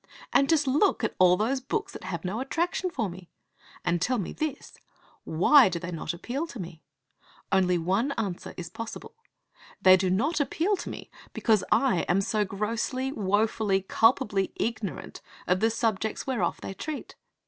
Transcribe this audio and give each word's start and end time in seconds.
And 0.33 0.49
just 0.49 0.65
look 0.65 1.03
at 1.03 1.13
all 1.19 1.37
these 1.37 1.61
books 1.61 1.93
that 1.93 2.05
have 2.05 2.25
no 2.25 2.39
attraction 2.39 2.89
for 2.89 3.07
me! 3.07 3.29
And 3.85 4.01
tell 4.01 4.17
me 4.17 4.33
this: 4.33 4.79
Why 5.25 5.69
do 5.69 5.77
they 5.77 5.91
not 5.91 6.11
appeal 6.11 6.47
to 6.47 6.59
me? 6.59 6.81
Only 7.51 7.77
one 7.77 8.11
answer 8.13 8.55
is 8.57 8.67
possible. 8.67 9.13
They 9.79 9.95
do 9.97 10.09
not 10.09 10.39
appeal 10.39 10.75
to 10.77 10.89
me 10.89 11.11
because 11.33 11.63
I 11.71 11.99
am 12.09 12.19
so 12.21 12.43
grossly, 12.43 13.11
wofully, 13.11 13.81
culpably 13.83 14.51
ignorant 14.55 15.21
of 15.45 15.59
the 15.59 15.69
subjects 15.69 16.25
whereof 16.25 16.61
they 16.61 16.73
treat. 16.73 17.13